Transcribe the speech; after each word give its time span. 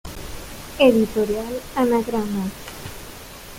Editorial 0.79 1.53
Anagrama. 1.75 2.45